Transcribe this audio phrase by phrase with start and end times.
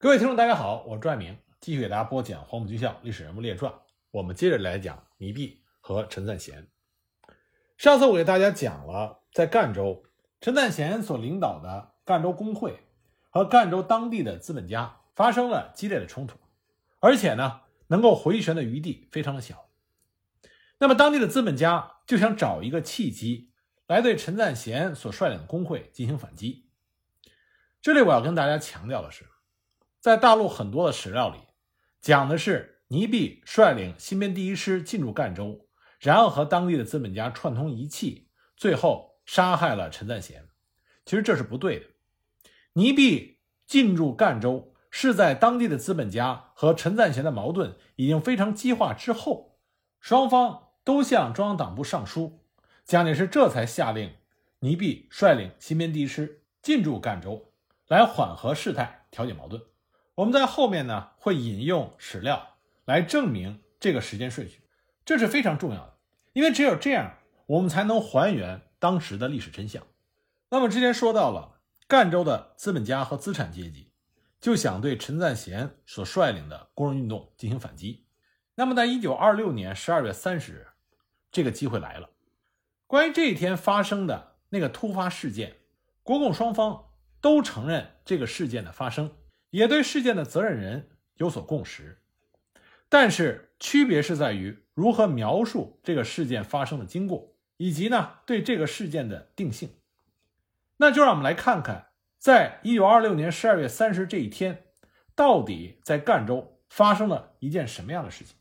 [0.00, 3.72] 各位听众，大家好，我是朱爱明，继续给大家播讲《黄埔军校历史人物列传》。
[4.12, 6.68] 我们接着来讲倪弼和陈赞贤。
[7.76, 10.04] 上次我给大家讲了，在赣州，
[10.40, 12.78] 陈赞贤所领导的赣州工会
[13.28, 16.38] 和赣州当地的资本家发生了激烈的冲突，
[17.00, 19.68] 而且呢，能够回旋的余地非常的小。
[20.78, 23.50] 那么，当地的资本家就想找一个契机，
[23.88, 26.68] 来对陈赞贤所率领的工会进行反击。
[27.82, 29.26] 这里我要跟大家强调的是。
[30.00, 31.38] 在大陆很多的史料里，
[32.00, 35.66] 讲的是倪弼率领新编第一师进驻赣州，
[35.98, 40.48] 然后和当地的资本家串通一气，最后杀害了陈赞贤。
[41.04, 41.86] 其实这是不对的。
[42.74, 49.58] 倪弼进驻赣州是在当地的资本家和陈赞贤的矛盾已经非常激化之后，
[50.00, 52.44] 双方都向中央党部上书，
[52.84, 54.14] 蒋介石这才下令
[54.60, 57.52] 倪弼率领新编第一师进驻赣州，
[57.88, 59.60] 来缓和事态，调解矛盾。
[60.18, 64.62] 我们在后面呢会引用史料来证明这个时间顺序，
[65.04, 65.96] 这是非常重要的，
[66.32, 69.86] 因为只有这样，我们才能还原当时的历史真相。
[70.50, 73.92] 那么之前说到了赣州的资本家和资产阶级
[74.40, 78.04] 就想对陈赞贤所率领的工人运动进行反击。
[78.56, 80.66] 那么在一九二六年十二月三十日，
[81.30, 82.10] 这个机会来了。
[82.88, 85.58] 关于这一天发生的那个突发事件，
[86.02, 86.86] 国共双方
[87.20, 89.12] 都承认这个事件的发生。
[89.50, 92.02] 也对事件的责任人有所共识，
[92.88, 99.70] 但是区别是在于如何描述这个事件发生的经过，以及呢对这个事件的定性。
[100.76, 101.88] 那就让我们来看看，
[102.18, 104.66] 在一九二六年十二月三十这一天，
[105.14, 108.36] 到底在赣州发生了一件什么样的事情。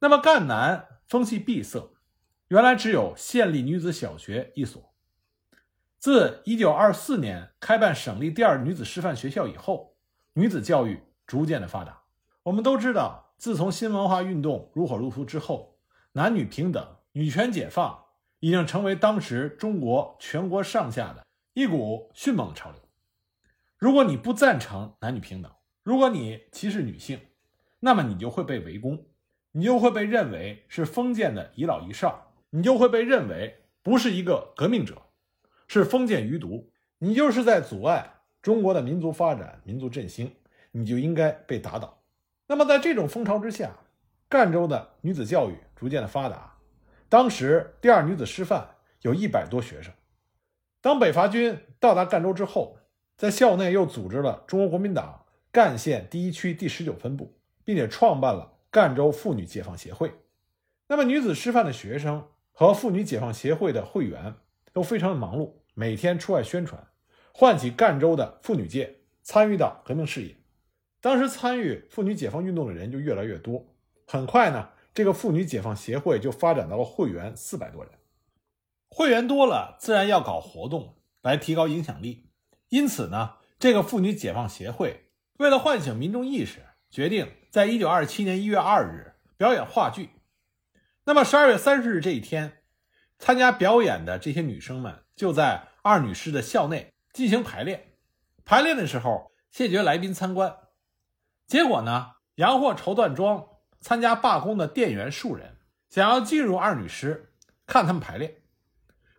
[0.00, 1.94] 那么赣南风气闭塞，
[2.48, 4.91] 原来只有县立女子小学一所。
[6.02, 9.94] 自1924年开办省立第二女子师范学校以后，
[10.32, 12.02] 女子教育逐渐的发达。
[12.42, 15.78] 我们都知道，自从新文化运动如火如荼之后，
[16.10, 18.06] 男女平等、女权解放
[18.40, 21.24] 已经成为当时中国全国上下的
[21.54, 22.80] 一股迅猛的潮流。
[23.78, 25.52] 如果你不赞成男女平等，
[25.84, 27.20] 如果你歧视女性，
[27.78, 29.06] 那么你就会被围攻，
[29.52, 35.00] 你就会被认为是封建的遗老遗少，你就会被认为不是一个革命者。
[35.72, 40.30] 是封建余毒，你就是在阻碍中国的民族发展、民族振兴，
[40.70, 42.02] 你就应该被打倒。
[42.46, 43.70] 那么，在这种风潮之下，
[44.28, 46.58] 赣州的女子教育逐渐的发达。
[47.08, 48.68] 当时第二女子师范
[49.00, 49.90] 有一百多学生。
[50.82, 52.76] 当北伐军到达赣州之后，
[53.16, 57.34] 在校内又组织了中国国民党赣县第一区第十九分部，
[57.64, 60.12] 并且创办了赣州妇女解放协会。
[60.88, 64.34] 那么，女子师范的学生和妇女解放协会的会员
[64.74, 65.61] 都非常的忙碌。
[65.74, 66.88] 每天出外宣传，
[67.32, 70.36] 唤起赣州的妇女界参与到革命事业。
[71.00, 73.74] 当时参与妇女解放运动的人就越来越多。
[74.06, 77.92] 很快呢，这个妇女解放协会就发展到了会员四百多人。
[78.88, 82.28] 会员多了，自然要搞活动来提高影响力。
[82.68, 85.08] 因此呢，这个妇女解放协会
[85.38, 86.60] 为了唤醒民众意识，
[86.90, 90.10] 决定在一九二七年一月二日表演话剧。
[91.04, 92.58] 那么十二月三十日这一天，
[93.18, 95.01] 参加表演的这些女生们。
[95.14, 97.94] 就在二女师的校内进行排练，
[98.44, 100.56] 排练的时候谢绝来宾参观，
[101.46, 103.46] 结果呢，洋货绸缎庄
[103.80, 105.58] 参加罢工的店员数人
[105.90, 107.34] 想要进入二女师
[107.66, 108.36] 看他们排练，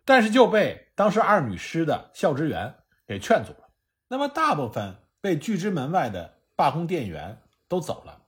[0.04, 2.74] 但是就被当时二女师的校职员
[3.06, 3.68] 给劝阻了。
[4.08, 8.22] 那么大部分被拒之门外的罢工店员都走了，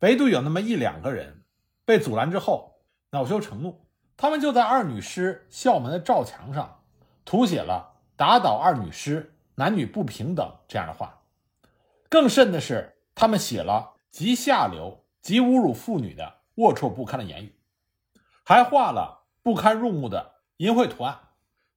[0.00, 1.44] 唯独有那么一两个人
[1.84, 6.80] 被阻拦之后恼羞成怒，他们就在二女师校门的照墙上。
[7.24, 11.22] 涂写了“打倒二女师，男女不平等”这样的话，
[12.08, 17.54] 更甚的是，他们写了极下流、极侮辱妇女的龌龊不堪的言语，
[18.44, 21.18] 还画了不堪入目的淫秽图案。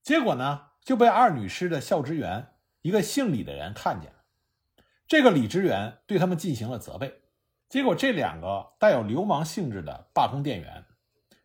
[0.04, 4.18] 结果呢，就被二女师的校职员一个姓李的人看见了。
[5.08, 7.22] 这个李职员对他们进行了责备，
[7.70, 10.86] 结果这两个带有流氓性质的罢工店员，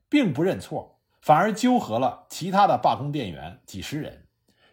[0.08, 1.00] 并不认错。
[1.22, 4.26] 反而纠合了其他的罢工店员几十人，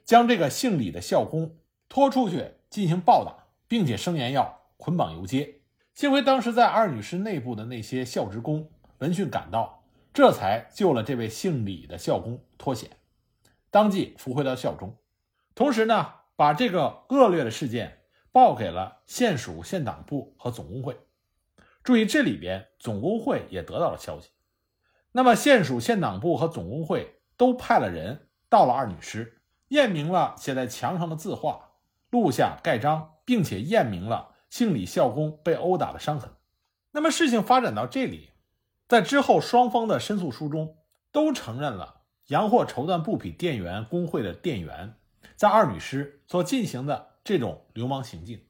[0.03, 1.55] 将这个姓李的校工
[1.87, 5.61] 拖出去进行暴打，并且声言要捆绑游街。
[5.93, 12.89] 幸亏当时在二女师内部的那些校职工闻讯赶到，这才救了这位姓李的校工脱险，
[13.69, 14.97] 当即扶回到校中。
[15.53, 17.99] 同时呢，把这个恶劣的事件
[18.31, 20.97] 报给了县属、县党部和总工会。
[21.83, 24.29] 注意，这里边总工会也得到了消息。
[25.11, 31.71] 那么，县属、县党部和总工会都派了人到了二女师，验明了写在墙上的字画，
[32.11, 36.31] 录下盖章，并且验明了姓李校工被殴打的伤痕。
[36.91, 38.29] 那么事情发展到这里，
[38.87, 40.77] 在之后双方的申诉书中
[41.11, 44.95] 都承认了洋货绸缎布匹店员工会的店员
[45.35, 48.45] 在二女师所进行的这种流氓行径。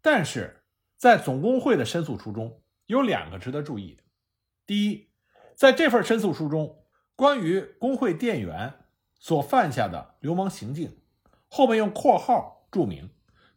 [0.00, 0.64] 但是
[0.96, 4.02] 在总工会的申诉书中有两个值得注意的：
[4.66, 5.07] 第一，
[5.58, 6.84] 在这份申诉书中，
[7.16, 8.74] 关于工会店员
[9.18, 10.96] 所犯下的流氓行径，
[11.48, 13.10] 后面用括号注明，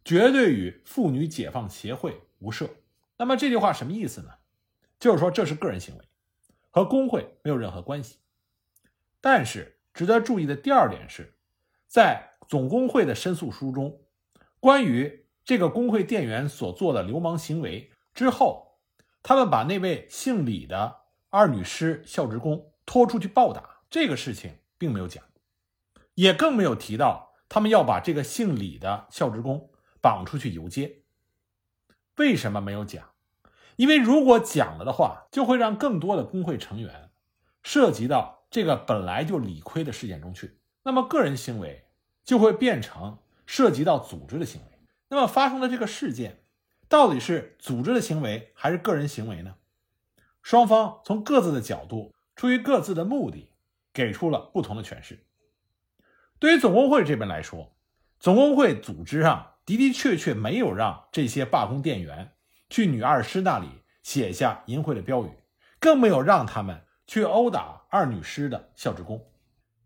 [0.04, 2.68] 绝对与妇女解放协会无涉。
[3.18, 4.30] 那么这句话什么意思呢？
[4.98, 6.04] 就是说这是个人行为，
[6.70, 8.16] 和工会没有任何关系。
[9.20, 11.36] 但是值得注意的第二点是，
[11.86, 14.00] 在总工会的申诉书中，
[14.58, 18.80] 关于这个工会店员所做的流氓行为之后，
[19.22, 21.01] 他们把那位姓李的
[21.32, 25.24] 二女师校职工拖出去暴打这个事情，并没有讲，
[26.12, 29.70] 也更没有提到他们要把这个姓李的校职工
[30.02, 31.04] 绑出去游街。
[32.18, 33.12] 为什么没有讲？
[33.76, 37.10] 因为如果讲了的话，就会让更多的工会成员
[37.62, 41.86] 涉及到这个本来就理亏的事件中去，那么个人行为
[42.22, 44.78] 就会变成涉及到组织的行为。
[45.08, 46.44] 那么发生的这个事件，
[46.90, 49.54] 到底是组织的行为还是个人行为呢？
[50.42, 53.48] 双方从各自的角度，出于各自的目的，
[53.92, 55.24] 给出了不同的诠释。
[56.38, 57.72] 对于总工会这边来说，
[58.18, 62.32] 总工会组织上的的确确没有让这些罢工店员。
[62.68, 63.68] 去女二师那里
[64.02, 65.30] 写下淫秽的标语，
[65.78, 69.30] 更没有让他们去殴打二女师的校职工。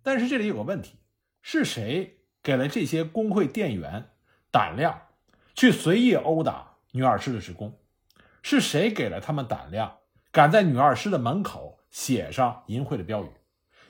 [0.04, 1.00] 但是这里有个问题：
[1.42, 4.10] 是谁给了这些工会店员
[4.52, 5.08] 胆量
[5.56, 7.76] 去随意殴打女二师的职工？
[8.40, 9.98] 是谁给了他们胆量，
[10.36, 13.30] 敢在女二师的门口写上淫秽的标语？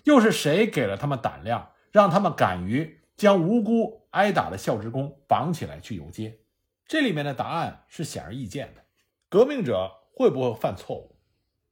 [0.05, 6.39] 又是谁给了他们胆量，让他们敢于将无辜挨打的校职工绑起来去游街？
[6.87, 8.85] 这里面的答案是显而易见的。
[9.29, 11.17] 革命者会不会犯错误？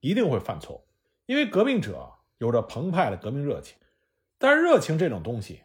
[0.01, 0.85] 一定会犯错误，
[1.27, 3.79] 因为革命者有着澎湃的革命热情。
[4.39, 5.63] 但是热情这种东西，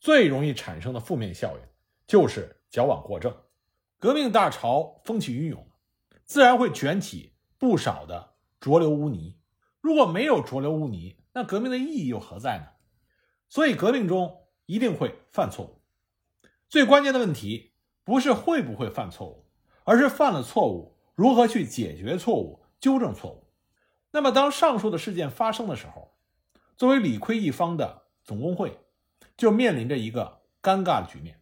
[0.00, 1.62] 最容易产生的负面效应
[2.08, 3.32] 就是矫枉过正。
[4.00, 5.64] 革命大潮风起云涌，
[6.24, 9.38] 自然会卷起不少的浊流污泥。
[9.80, 12.66] 如果没有浊流污泥，那革命的意义又何在呢？
[13.48, 15.80] 所以革命中一定会犯错误。
[16.68, 17.72] 最关键的问题
[18.04, 19.46] 不是会不会犯错误，
[19.84, 20.96] 而是犯了错误。
[21.14, 23.46] 如何去解决错误、纠正错误？
[24.10, 26.16] 那么，当上述的事件发生的时候，
[26.76, 28.78] 作为理亏一方的总工会
[29.36, 31.40] 就面临着一个尴尬的局面：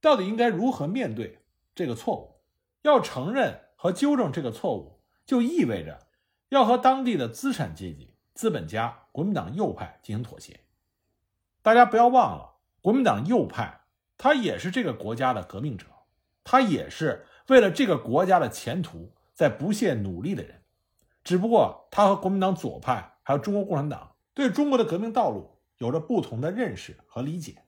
[0.00, 1.40] 到底应该如何面对
[1.74, 2.40] 这个错误？
[2.82, 6.06] 要承认和纠正这个错误，就意味着
[6.52, 10.60] 要和当地的资产阶级、资本家、国民党右派进行妥协。
[11.62, 13.80] 大家不要忘了，国民党右派
[14.18, 15.86] 他也是这个国家的革命者，
[16.44, 17.24] 他也是。
[17.48, 20.62] 为了这个国家的前途，在不懈努力的人，
[21.24, 27.64] 只不过他和国民党左派还有中国共产党对中国的革命道路有着不同的认识和理解，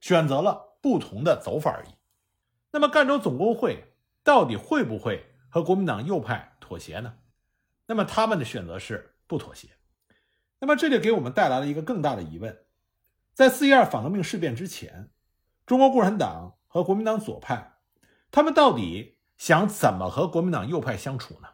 [0.00, 1.90] 选择了不同的走法而已。
[2.70, 3.92] 那么赣州总工会
[4.24, 7.16] 到底会不会和国民党右派妥协呢？
[7.86, 9.68] 那么他们的选择是不妥协。
[10.58, 12.64] 那么这就给我们带来了一个更大的疑问：
[13.34, 15.10] 在四一二反革命事变之前，
[15.66, 17.78] 中国共产党和国民党左派。
[18.30, 21.48] 他们到底想怎么和国民党右派相处呢？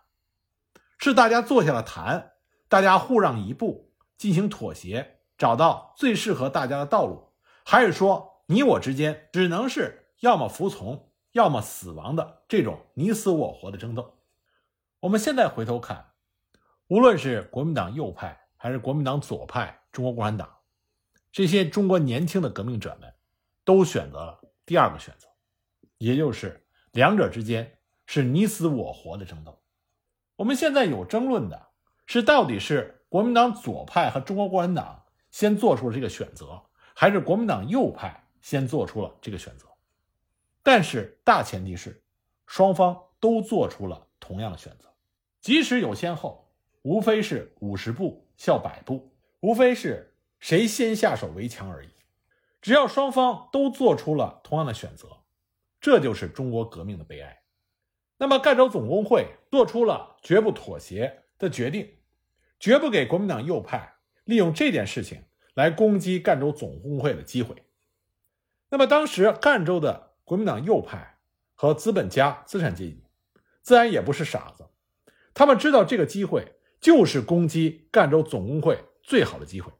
[0.99, 2.32] 是大家坐下了谈，
[2.68, 7.32] 大家互让一步，进行妥协，找到最适合大家的道路，
[7.64, 14.18] 还是说你我之间只能是要么服从，要么死亡的这种你死我活的争斗？
[15.00, 16.07] 我们现在回头看，
[16.88, 20.57] 无论是国民党右派还是国民党左派，中国共产党
[21.30, 23.14] 这些中国年轻的革命者们，
[23.64, 25.28] 都选择了第二个选择，
[25.99, 26.64] 也就是。
[26.92, 29.62] 两者之间是你死我活的争斗。
[30.37, 31.68] 我们现在有争论的
[32.07, 36.61] 是，到底是国民党左派和中国共产党先做出了这个选择，
[36.95, 39.68] 还是国民党右派先做出了这个选择？
[40.62, 42.02] 但是大前提是，
[42.47, 44.88] 双方都做出了同样的选择。
[45.42, 46.47] 即使有先后，
[46.88, 51.90] 无非是五十步笑百步，无非是谁先下手为强而已。
[52.62, 55.07] 只要双方都做出了同样的选择。
[55.78, 57.42] 这就是中国革命的悲哀。
[58.16, 61.99] 那么，赣州总工会做出了绝不妥协的决定，
[62.59, 67.64] 绝不给国民党右派利用这件事情来攻击赣州总工会的机会。
[68.71, 71.18] 那么，当时赣州的国民党右派
[71.54, 73.04] 和资本家、资产阶级
[73.61, 74.71] 自然也不是傻子，
[75.35, 79.73] 他们知道这个机会就是攻击赣州总工会最好的机会，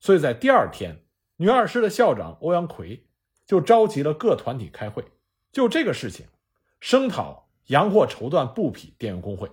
[0.00, 1.04] 所以在第二天，
[1.36, 3.06] 女二师的校长欧阳奎
[3.46, 5.04] 就召集了各团体开会。
[5.50, 6.26] 就这个事情
[6.80, 9.50] 声讨洋货绸缎布匹店员工会。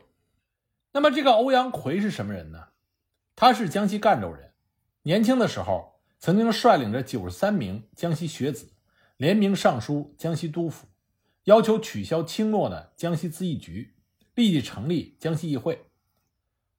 [0.91, 2.70] 那么这个欧阳奎是什么人呢？
[3.36, 4.53] 他是江西赣州人，
[5.03, 8.68] 年轻的时候曾经率领着九十三名江西学子
[9.18, 10.88] 联名上书江西督府，
[11.44, 13.94] 要求取消清末的江西咨议局，
[14.36, 15.86] 立即成立江西议会。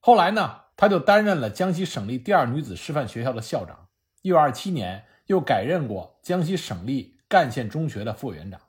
[0.02, 3.88] 后来呢，他就担任了江西省立第二女子师范学校的校长。
[4.22, 8.60] 一九二七年，又改任过江西省立赣县中学的副委员长。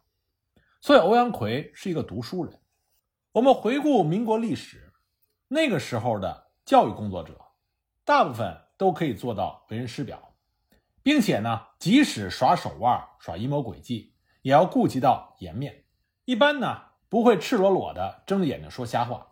[0.81, 2.59] 所以，欧阳奎是一个读书人。
[3.31, 4.91] 我们回顾民国历史，
[5.47, 7.39] 那个时候的教育工作者。
[8.03, 10.33] 大部分都可以做到为人师表，
[11.01, 15.85] 并且呢，即使耍手腕、耍阴谋诡计，也要顾及到颜面。
[16.25, 19.30] 一般呢，不会赤裸裸的睁着眼睛说瞎话，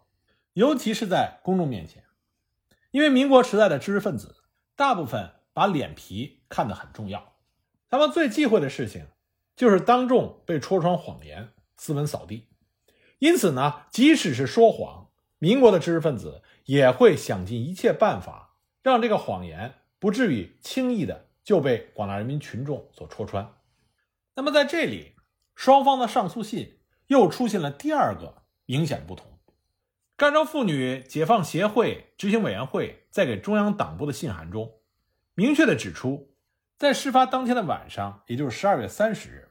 [0.60, 2.04] 尤其是在公众面前。
[2.92, 4.44] 因为民国时代的知识分子，
[4.76, 7.36] 大部分把脸皮看得很重要，
[7.88, 9.08] 他们最忌讳的事情
[9.56, 12.50] 就是当众被戳穿谎言、斯文扫地。
[13.20, 18.58] 因此呢，即使是说谎，民国的知识分子也会想尽一切办法。
[18.84, 23.54] 让这个谎言不至于轻易的就被广大人民群众所戳穿。
[24.36, 25.16] 那么在这里，
[25.56, 29.39] 双方的上诉信又出现了第二个明显不同。
[30.20, 34.74] 赣州妇女解放协会执行委员会在给中央党部的信函中，
[35.34, 36.36] 明确的指出，
[36.78, 39.48] 在事发当天的晚上，也就是十二月三十日，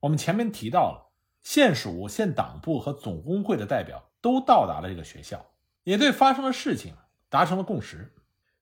[0.00, 1.12] 我们前面提到了
[1.44, 5.46] 县属、县党部和总工会的代表都到达了这个学校，
[5.84, 6.96] 也对发生的事情
[7.28, 8.12] 达成了共识。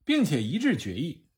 [0.05, 1.29] 并且一致决议，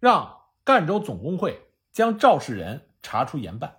[0.00, 3.76] 让赣州总工会将肇事人查出严办。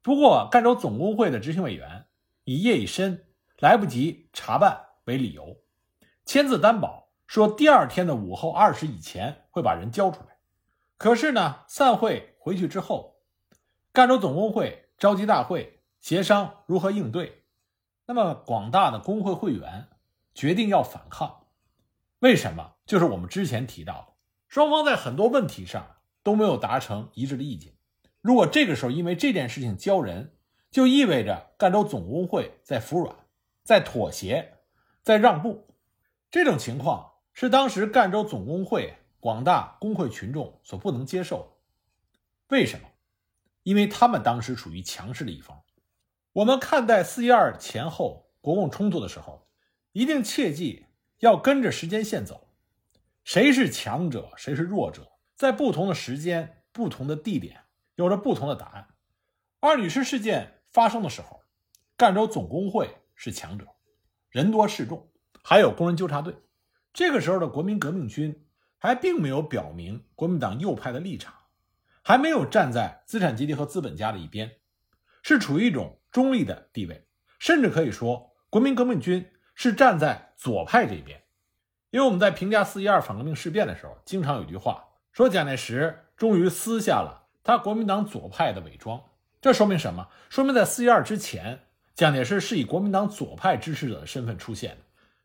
[0.00, 2.06] 不过，赣州总工会的执行委员
[2.44, 3.26] 以夜已深，
[3.58, 5.58] 来不及查办为理由，
[6.24, 10.36] 签字担保说第二天的午后二时以前会把人交出来。
[10.96, 13.16] 可是呢，散会回去之后，
[13.92, 17.44] 赣州总工会召集大会协商如何应对。
[18.06, 19.88] 那么，广大的工会会员
[20.34, 21.46] 决定要反抗。
[22.18, 22.74] 为什么？
[22.84, 24.14] 就是我们之前提到的，
[24.46, 27.72] 双方在很多问题上都没有达成一致的意见。
[28.20, 30.36] 如果这个时候因为这件事情交人，
[30.70, 33.16] 就意味着赣州总工会在服软、
[33.64, 34.58] 在妥协、
[35.02, 35.66] 在让步。
[36.30, 41.48] 这种情况是当时赣州总工会广大工会群众所不能接受的。
[42.48, 42.88] 为什么？
[43.62, 45.62] 因为他们当时处于强势的一方。
[46.34, 49.48] 我们看待四一二前后国共冲突的时候，
[49.92, 50.86] 一定切记
[51.20, 52.50] 要跟着时间线走。
[53.24, 57.62] 谁是强者，谁是弱者，在不同的时间、不同的地点，
[57.94, 58.88] 有着不同的答案。
[59.60, 61.40] 二女士事件发生的时候，
[61.96, 63.66] 赣州总工会是强者，
[64.30, 65.10] 人多势众，
[65.42, 66.34] 还有工人纠察队。
[66.92, 68.46] 这个时候的国民革命军
[68.78, 71.34] 还并没有表明国民党右派的立场，
[72.02, 74.52] 还没有站在资产阶级和资本家的一边，
[75.22, 77.06] 是处于一种中立的地位，
[77.38, 81.22] 甚至可以说，国民革命军是站在左派这边。
[81.90, 89.00] 因为我们在评价四一二反革命事变的时候，经常有句话说蒋介石终于撕下了他国民党左派的伪装。
[89.40, 90.08] 这说明什么？
[90.28, 94.78] 说明在四一二之前，蒋介石是以国民党左派支持者的身份出现的。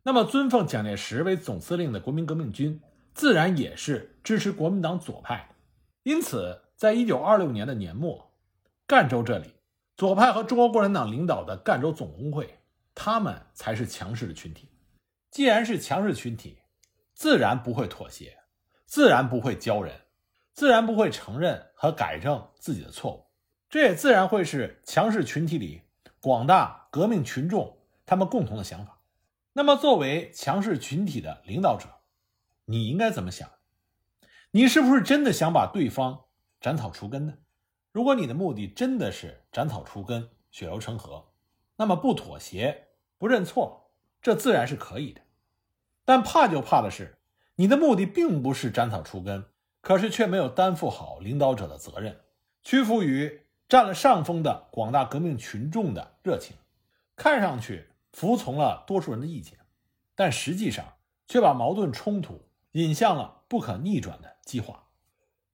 [0.04, 2.80] 那么，尊奉蒋介石为总司令的国民革命军，
[3.14, 5.50] 自然也是支持国民党左派。
[6.04, 8.32] 因此，在一九二六年的年末，
[8.88, 9.56] 赣州这里，
[9.98, 12.60] 左派和中国共产党领导的赣州总工会，
[12.96, 14.70] 他们才是强势的群体。
[15.32, 16.60] 既然是强势群体，
[17.14, 18.38] 自然不会妥协，
[18.86, 19.94] 自然不会教人，
[20.54, 23.26] 自然不会承认和改正自己的错误。
[23.70, 25.82] 这也自然会是强势群体里
[26.22, 29.02] 广大革命群众他们共同的想法。
[29.54, 31.88] 那么，作为强势群体的领导者，
[32.66, 33.50] 你应该怎么想？
[34.52, 36.26] 你是不是真的想把对方
[36.62, 37.34] 斩草除根呢？
[37.92, 41.30] 如果你的目的真的是斩草除根、血流成河，
[41.78, 43.92] 那么不妥协、不认错。
[44.22, 45.22] 这自然是可以的，
[46.04, 47.20] 但怕就怕的是，
[47.56, 49.46] 你的目的并不是斩草除根，
[49.82, 52.22] 可是却没有担负好领导者的责任，
[52.62, 56.58] 屈服于占了上风的广大革命群众的热情，
[57.16, 59.60] 看上去服从了多数人的意见，
[60.16, 60.98] 但实际上
[61.28, 64.88] 却把矛盾冲突引向了不可逆转的激化。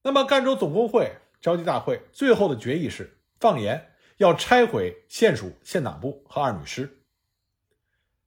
[0.02, 7.02] 那么，赣州总工会召集大会最后的决议是放言要拆毁县属、县党部和二女师。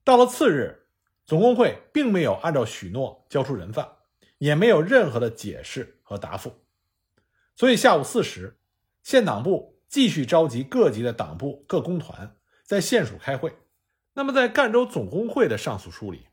[0.05, 0.87] 到了次日，
[1.25, 3.89] 总工会并没有按照许诺交出人犯，
[4.37, 6.53] 也没有任何的解释和答复。
[7.57, 8.59] 所以下午四时，
[9.03, 13.57] 县党部继续召集各级的党部各工团在县署开会。
[14.15, 16.27] 那么在赣州总工会的上诉书里，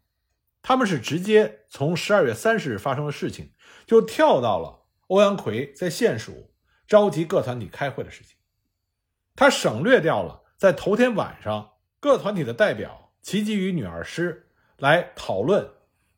[0.61, 3.51] 他们是直接从十二月三十日发生的事情，
[3.85, 6.51] 就跳到了欧阳奎在县署
[6.87, 8.35] 召集各团体开会的事情。
[9.35, 15.69] 他省略掉了在头天晚上各团体的代表齐集于女儿师来讨论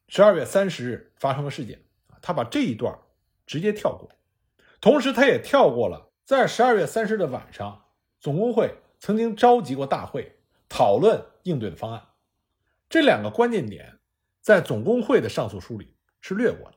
[0.08, 1.84] 十二月三十日发生的事件，
[2.22, 2.98] 他把这一段
[3.46, 4.10] 直接跳过，
[4.79, 7.86] 同时他也跳过了在十二月三十日的晚上，
[8.19, 10.36] 总工会曾经召集过大会
[10.67, 12.05] 讨论应对的方案，
[12.89, 14.00] 这两个关键点
[14.41, 16.75] 在总工会的上诉书里是略过的，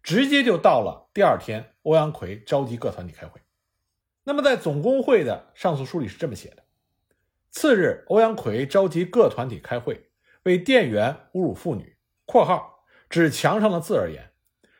[0.00, 3.40] 直接就到了第二天，欧阳奎召集各团体开会。
[4.22, 6.62] 那么，在总工会的上诉书里是这么写的：
[7.50, 10.08] 次日，欧阳奎召集各团体开会，
[10.44, 14.30] 为店员侮辱妇女（括号指墙上的字而言）。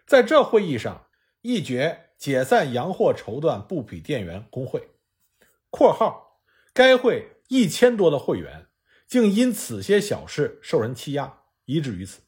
[0.07, 1.09] 在这会议上，
[1.41, 4.89] 议决解散洋货绸缎布匹店员工会
[5.71, 6.41] （括号
[6.75, 8.67] 该会一千多的会员
[9.07, 12.21] 竟因此些小事受人欺压，以至于此，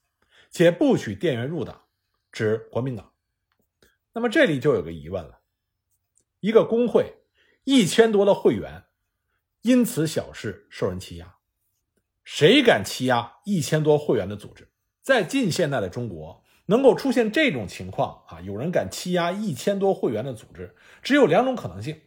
[0.50, 1.82] 且不许店员入党，
[2.30, 3.12] 指国民党）。
[4.14, 5.40] 那么这里就有个疑问了。
[6.38, 7.16] 一个工会
[7.64, 8.84] 一千多的会员，
[9.62, 11.36] 因此小事受人欺压，
[12.24, 14.70] 谁敢欺压一千多会员的组织？
[15.02, 16.39] 在近现代的中国，
[16.70, 22.00] 能够出现这种情况啊，有人敢欺压一千多会员的组织，只有两种可能性：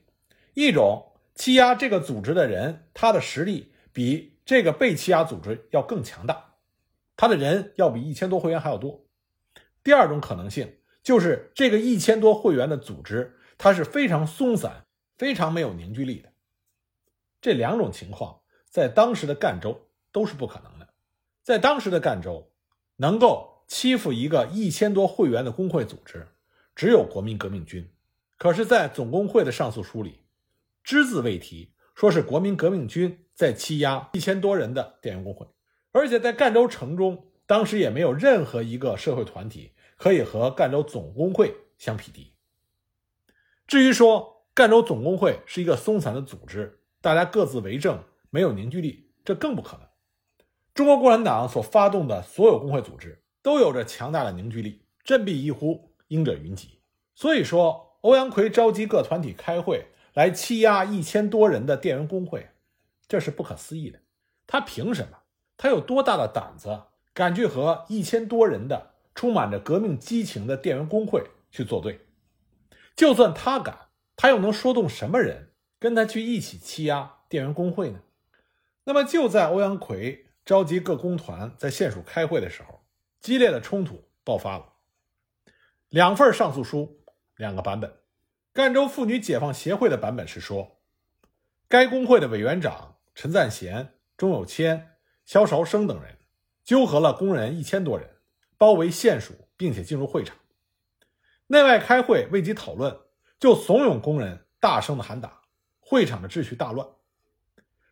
[0.53, 6.55] 一种欺压这个组织的人，他的实力比这个被欺压组织要更强大，
[7.17, 9.05] 他的人要比一千多会员还要多；
[9.83, 13.37] 第二种可能性就是这个一千多会员的组织。
[13.55, 16.29] 它是非常松散、非常没有凝聚力的。
[17.39, 20.89] 这两种情况在当时的赣州都是不可能的。
[21.43, 22.51] 在当时的赣州，
[22.97, 26.27] 能够欺负一个一千多会员的工会组织，
[26.75, 27.89] 只有国民革命军。
[28.37, 30.19] 可是，在总工会的上诉书里，
[30.83, 35.47] 只字未提，说是国民革命军在欺压一千多人的电员工会。
[35.91, 42.35] 而且，在赣州城中，当时也没有任何一个社会团体可以和赣州总工会相匹敌。
[43.65, 49.87] 至于说赣州总工会是一个松散的组织，大家各自为政，没有凝聚力，这更不可能。
[50.75, 56.79] 中国共产党所发动的所有工会组织都有着强大的凝聚力，振臂一呼，应者云集。
[57.13, 62.49] 所以说，欧阳奎召集各团体开会来欺压一千多人的店员工会，
[63.07, 63.99] 这是不可思议的。
[64.47, 65.19] 他凭什么？
[65.57, 72.07] 他有多大的胆子，敢去和一千多人的充满着革命激情的店员工会去作对？
[72.95, 77.99] 就算他敢，他又能说动什么人跟他去一起欺压店员工会呢？
[78.85, 82.82] 那么就在欧阳奎召集各工团在县署开会的时候，
[83.23, 84.73] 激烈的冲突爆发了。
[85.87, 87.05] 两份上诉书，
[87.37, 88.01] 两个版本。
[88.51, 90.81] 赣州妇女解放协会的版本是说，
[91.69, 96.19] 该工会的委员长陈赞贤、钟有谦、肖韶生等人
[96.65, 98.17] 纠合了工人一千多人，
[98.57, 100.35] 包围县署，并且进入会场。
[101.47, 102.99] 内外开会未及讨论，
[103.39, 105.43] 就怂恿工人大声的喊打，
[105.79, 106.85] 会场的秩序大乱。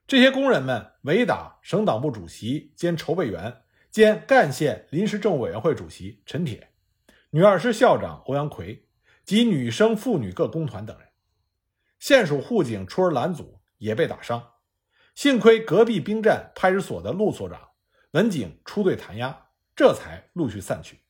[0.05, 6.71] 这些工人们围打省党部主席兼筹备员兼赣县临时政务委员会主席陈铁、
[7.29, 8.87] 女二师校长欧阳奎
[9.25, 11.07] 及女生妇女各工团等人。
[11.99, 14.53] 县署护警出而拦阻，也被打伤。
[15.13, 17.69] 幸亏隔壁兵站派出所的陆所长
[18.11, 21.01] 文警出队弹压，这才陆续散去。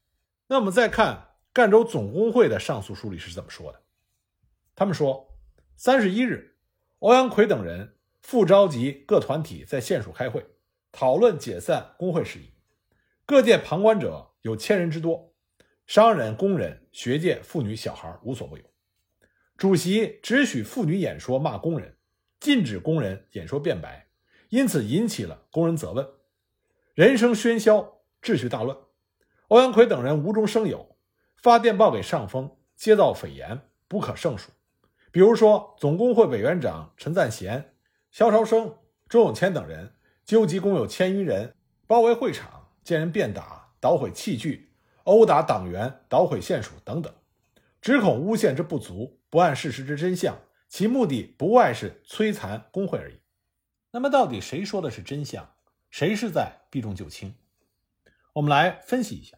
[0.48, 1.28] 那我们再看。
[1.54, 3.82] 赣州总工会的上诉书里是怎么说的？
[4.74, 5.38] 他们说，
[5.76, 6.56] 三十一日，
[7.00, 10.46] 欧阳奎等人复召集各团体在县署开会，
[10.94, 12.51] 讨论解散工会事宜。
[13.32, 15.34] 各界旁观者有千人之多，
[15.88, 18.64] 商人、工人、学界、妇女、小孩无所不有。
[19.56, 21.96] 主席只许妇女演说骂工人，
[22.42, 24.10] 禁止工人演说辩白，
[24.50, 26.06] 因此引起了工人责问，
[26.94, 28.78] 人声喧嚣，秩序大乱。
[29.48, 30.98] 欧阳奎等人无中生有。
[31.38, 34.52] 发电报给上峰，接到匪言不可胜数。
[35.10, 37.76] 比如说，总工会委员长陈赞贤、
[38.12, 38.76] 肖朝生、
[39.08, 41.56] 周永谦等人纠集工友千余人，
[41.88, 42.61] 包围会场，
[42.92, 44.74] 见人便打，捣毁器具，
[45.06, 47.14] 殴打党员，捣毁线索等等，
[47.80, 53.22] 只恐诬陷之不足，不按事实之真相，其目的不外是摧残工会而已。
[53.92, 55.56] 那么，到底谁说的是真相？
[55.90, 57.34] 谁是在避重就轻？
[58.34, 59.38] 我们来分析一下。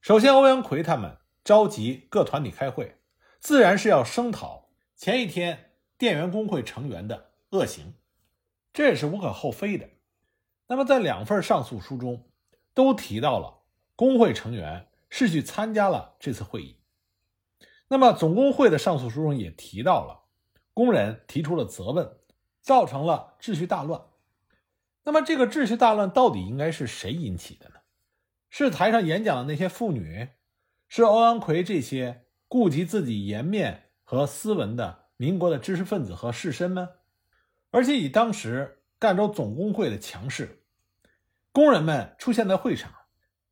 [0.00, 2.96] 首先，欧阳奎他们召集各团体开会，
[3.40, 7.92] 自然是要声讨前一天店员工会成员的恶行，
[8.72, 9.90] 这也是无可厚非的。
[10.72, 12.30] 那么，在两份上诉书中，
[12.72, 13.58] 都提到了
[13.94, 16.78] 工会成员是去参加了这次会议。
[17.88, 20.22] 那么，总工会的上诉书中也提到了
[20.72, 22.10] 工人提出了责问，
[22.62, 24.00] 造成了秩序大乱。
[25.04, 27.74] 那么，这个秩序大乱到底应该是谁引起的呢？
[28.48, 30.30] 是台上演讲的那些妇女，
[30.88, 36.88] 是欧阳奎这些顾及自己颜面和斯文的民国的知识分子和士绅们？
[37.72, 40.60] 而且以当时赣州总工会的强势，
[41.52, 42.90] 工人们出现在会场，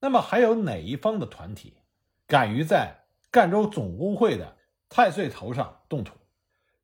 [0.01, 1.79] 那么还有哪一方的团体
[2.27, 4.57] 敢于在赣州总工会的
[4.89, 6.15] 太岁头上动土？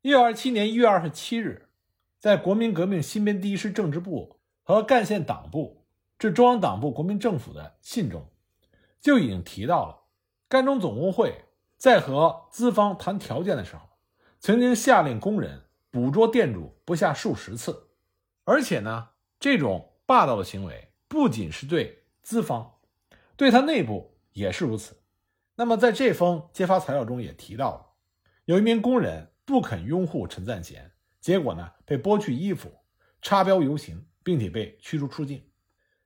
[0.02, 1.68] 一九二七年一月二十七日，
[2.18, 5.84] 在国民革命新编第一师政治部和赣县党部
[6.18, 8.28] 致中央党部国民政府的信中，
[9.00, 10.04] 就已经提到了
[10.48, 13.88] 赣中总工会在和资方谈条件的时候，
[14.38, 15.62] 曾经下令工人。
[15.88, 17.88] 捕捉店主不下数十次，
[18.44, 19.08] 而且呢，
[19.40, 22.78] 这种霸道的行为不仅是对资方，
[23.36, 24.96] 对他内部也是如此。
[25.54, 27.86] 那么，在这封揭发材料中也提到了，
[28.44, 32.70] 有一名工人不肯拥护陈赞贤，结果呢被剥去衣服，
[33.22, 35.42] 插标游行，并且被驱逐出境。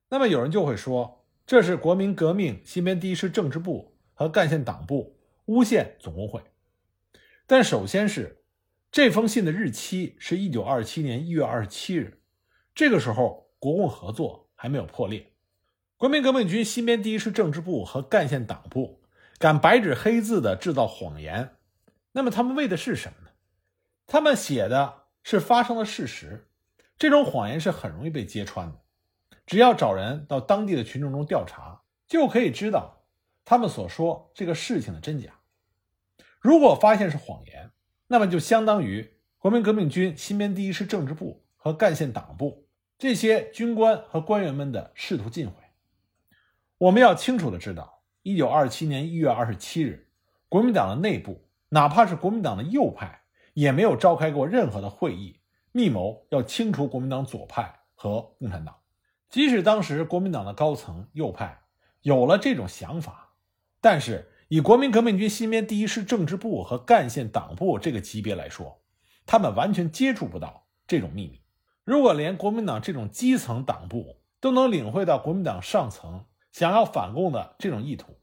[0.09, 6.43] 那么有人就会说，这是国民革命新编第一师政治部和赣县党部诬陷总工会。
[7.47, 8.37] 但首先是。
[8.93, 12.21] 这封信的日期是一九二七年一月二十七日，
[12.75, 15.33] 这个时候国共合作还没有破裂。
[15.97, 19.01] 国民革命军新编第一师政治部和赣县党部
[19.39, 21.57] 敢白纸黑字的制造谎言，
[22.13, 23.31] 那么他们为的是什么呢？
[24.07, 26.47] 他们写的是发生的事实，
[26.99, 28.79] 这种谎言是很容易被揭穿的。
[29.47, 33.03] 只要找人到当地的群众中调查，就可以知道
[33.47, 35.31] 他们所说这个事情的真假。
[36.39, 37.71] 如果发现是谎言，
[38.09, 42.67] 那么就相当于国民革命军新编第一师政治部和赣县党部
[43.01, 45.55] 这些军官和官员们的仕途尽毁。
[46.77, 50.11] 我们要清楚的知道，一九二七年一月二十七日，
[50.51, 53.23] 国民党的内部，哪怕是国民党的右派，
[53.55, 55.41] 也没有召开过任何的会议，
[55.73, 58.77] 密谋要清除国民党左派和共产党。
[59.31, 61.59] 即使当时国民党的高层右派
[62.03, 63.35] 有了这种想法，
[63.81, 64.31] 但是。
[64.53, 68.83] 以国民革命军新编第一师政治部和赣县党部这个级别来说，
[69.25, 71.40] 他们完全接触不到这种秘密。
[71.91, 78.17] 如果连国民党这种基层党部都能领会到国民党上层想要反共的这种意图，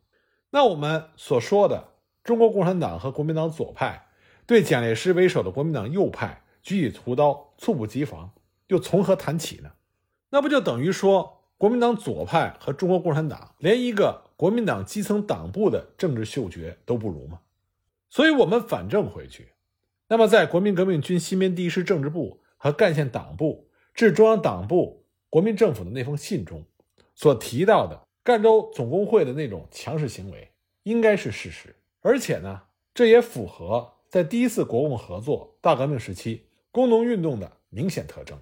[0.51, 1.89] 那我们所说的
[2.23, 4.07] 中国共产党和国民党左派
[4.45, 8.31] 对蒋介石为首的国民党右派举起屠刀，猝不及防，
[8.67, 9.71] 又从何谈起呢？
[10.29, 14.23] 那不就等于说，国民党左派和中国共产党连一个？
[14.37, 17.41] 国民党基层党部的政治嗅觉都不如吗？
[18.09, 19.49] 所以，我们反正回去，
[20.07, 26.65] 那么在国民革命军新编第一师政治部和赣县党部致中央党部国民政府的那封信中
[27.15, 30.51] 所提到的赣州总工会的那种强势行为，
[30.83, 38.39] 应该是事实，而且呢，这也符合在第一次国共合作大革命时期工农运动的明显特征。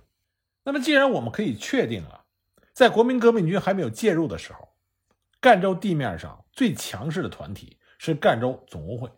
[0.63, 2.25] 那么，既然我们可以确定了，
[2.73, 4.69] 在国民革命军还没有介入的时候，
[5.39, 9.09] 赣州地面上最强势的团体是赣州总工会。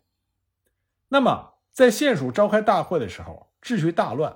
[1.08, 4.36] 那么，在县署召开大会的时候，秩序大乱，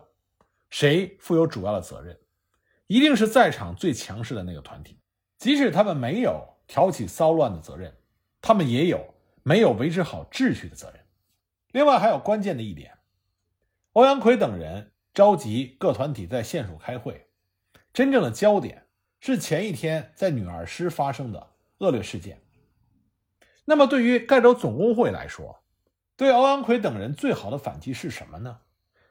[0.71, 2.17] 谁负有主要的责任？
[2.87, 4.99] 一定是在场最强势的那个团体。
[5.37, 7.95] 即使他们没有挑起骚乱的责任，
[8.41, 10.99] 他们也有没有维持好秩序的责任。
[11.71, 12.97] 另外，还有关键的一点：
[13.93, 17.27] 欧阳奎等人召集各团体在县署开会，
[17.93, 18.87] 真正的焦点
[19.19, 21.51] 是前一天在女儿师发生的。
[21.79, 22.39] 恶劣事件。
[23.65, 25.63] 那么，对于赣州总工会来说，
[26.15, 28.59] 对欧阳奎等人最好的反击是什么呢？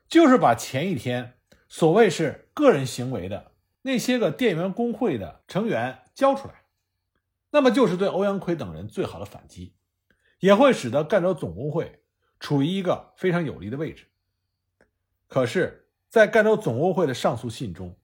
[0.06, 1.39] 就是把前一天
[1.70, 6.64] 所谓是个人行为的那些个店员工会的成员交出来。
[7.50, 9.74] 那么，就是对欧阳奎等人最好的反击，
[10.40, 12.02] 也会使得赣州总工会
[12.38, 14.09] 处于一个非常有利的位置。
[15.26, 17.96] 可是，在赣州总工会的上诉信中，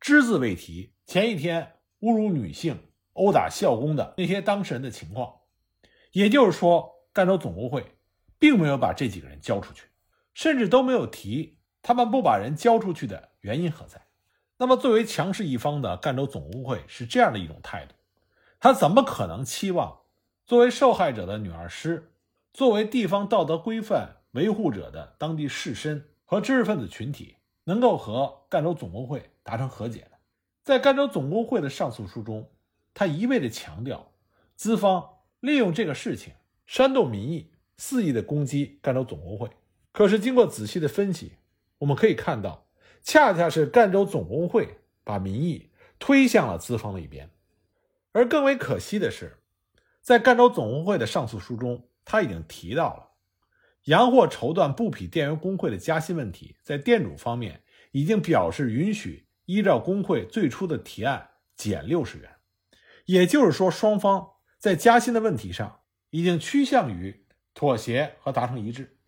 [0.00, 2.86] 只字未提前一天侮辱女性。
[3.14, 5.40] 殴打校工的那些当事人的情况，
[6.12, 7.84] 也就是说，赣州总工会
[8.38, 9.88] 并没有把这几个人交出去，
[10.32, 14.06] 甚至都没有提他们不把人交出去的原因何在。
[14.58, 17.94] 那么，作为强势一方的赣州总工会是这样的一种态度，
[18.58, 20.00] 他怎么可能期望
[20.46, 22.12] 作为受害者的女二师，
[22.52, 30.16] 作为地方道德规范维护者的当地士绅和知识分子群体能够和赣州总工会达成和解呢？
[30.62, 32.50] 在赣州总工会的上诉书中。
[32.92, 34.10] 他一味地强调，
[34.56, 36.34] 资方利用这个事情
[36.66, 39.48] 煽动民意，肆意的攻击赣州总工会。
[39.92, 41.34] 可是经过仔细的分析，
[41.80, 42.66] 我们可以看到，
[43.02, 47.30] 恰恰是赣州总工会把民意推向了资方的一边。
[48.12, 49.38] 而更为可惜的是，
[50.00, 53.10] 在赣州总工会的上诉书中，他已经提到了
[53.84, 57.62] 洋货绸缎布匹店员工会的加薪问题，在店主方面
[57.92, 62.30] 已经表示允许依照工会最初的提案减六十元。
[63.06, 68.98] 也就是说，双方在加薪的问题上已经趋向于妥协和达成一致，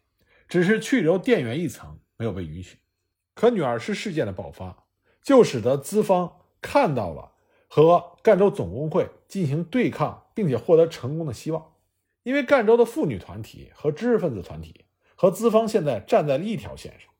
[0.48, 2.78] 只是去留电源一层没有被允许。
[3.34, 4.84] 可女儿师事件的爆发，
[5.24, 7.32] 就使得资方看到了
[7.66, 11.72] 和赣州总工会进行对抗并且获得成功的希望。
[12.22, 14.84] 因为赣州的妇女团体和知识分子团体
[15.16, 17.10] 和资方现在站在了一条线上，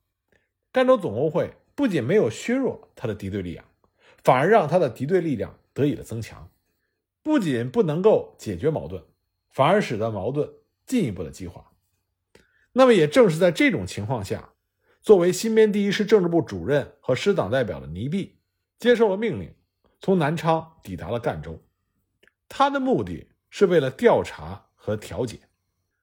[0.71, 3.65] 赣州总工会不仅没有削弱他的敌对力量，
[4.23, 6.49] 反而让他的敌对力量得以了增强。
[7.25, 9.03] 不仅不能够解决矛盾，
[9.51, 10.49] 反而使得矛盾
[10.87, 11.73] 进一步的激化。
[12.75, 14.52] 那么，也正是在这种情况下，
[15.03, 18.39] 作为新编第一师政治部主任和师党代表的倪弼
[18.79, 19.55] 接受了命令，
[20.01, 21.63] 从南昌抵达了赣州。
[22.49, 24.67] 他的目的是为了调查。
[24.85, 25.39] 和调解，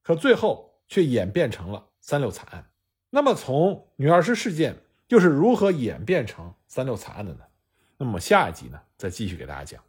[0.01, 2.71] 可最后却演变成了三六惨案。
[3.09, 4.73] 那么，从女二师事件
[5.09, 7.41] 又是如何演变成三六惨案的呢？
[7.97, 9.83] 那么，下一集呢，再继续给大家讲。